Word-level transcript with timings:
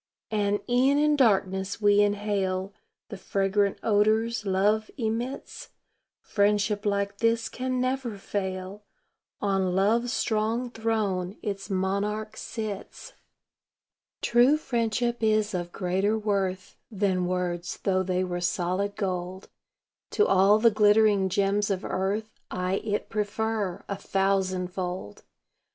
And 0.31 0.61
e'en 0.67 0.97
in 0.97 1.15
darkness 1.15 1.79
we 1.79 2.01
inhale 2.01 2.73
The 3.09 3.17
fragrant 3.19 3.77
odors 3.83 4.47
love 4.47 4.89
emits; 4.97 5.69
Friendship 6.23 6.87
like 6.87 7.19
this 7.19 7.47
can 7.47 7.79
never 7.79 8.17
fail 8.17 8.81
On 9.41 9.75
love's 9.75 10.11
strong 10.11 10.71
throne 10.71 11.37
its 11.43 11.69
monarch 11.69 12.35
sits. 12.35 13.13
True 14.23 14.57
friendship 14.57 15.21
is 15.21 15.53
of 15.53 15.71
greater 15.71 16.17
worth 16.17 16.77
Than 16.89 17.27
words, 17.27 17.77
though 17.83 18.01
they 18.01 18.23
were 18.23 18.41
solid 18.41 18.95
gold. 18.95 19.49
To 20.13 20.25
all 20.25 20.57
the 20.57 20.71
glittering 20.71 21.29
gems 21.29 21.69
of 21.69 21.85
earth 21.85 22.39
I 22.49 22.77
it 22.83 23.09
prefer, 23.11 23.83
a 23.87 23.97
thousandfold. 23.97 25.21